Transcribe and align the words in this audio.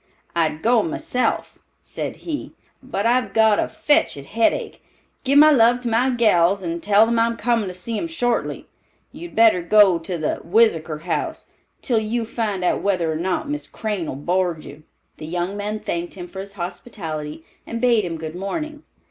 "I'd 0.35 0.63
go 0.63 0.81
myself," 0.81 1.59
said 1.79 2.15
he, 2.25 2.55
"but 2.81 3.05
I've 3.05 3.33
got 3.33 3.59
a 3.59 3.67
fetched 3.69 4.17
headache. 4.17 4.81
Give 5.23 5.37
my 5.37 5.51
love 5.51 5.81
to 5.81 5.89
my 5.89 6.09
gals 6.09 6.63
and 6.63 6.81
tell 6.81 7.05
them 7.05 7.19
I'm 7.19 7.37
comin' 7.37 7.67
to 7.67 7.73
see 7.75 7.99
'em 7.99 8.07
shortly. 8.07 8.67
You'd 9.11 9.35
better 9.35 9.61
go 9.61 9.99
to 9.99 10.17
the 10.17 10.39
Whizzakor 10.43 11.01
House, 11.01 11.49
till 11.83 11.99
you 11.99 12.25
find 12.25 12.63
out 12.63 12.81
whether 12.81 13.11
or 13.11 13.15
not 13.15 13.47
Miss 13.47 13.67
Crane 13.67 14.09
'll 14.09 14.15
board 14.15 14.65
you." 14.65 14.81
The 15.17 15.27
young 15.27 15.55
men 15.55 15.79
thanked 15.79 16.15
him 16.15 16.27
for 16.27 16.39
his 16.39 16.53
hospitality, 16.53 17.45
and 17.67 17.79
bade 17.79 18.03
him 18.03 18.17
good 18.17 18.33
morning. 18.33 18.81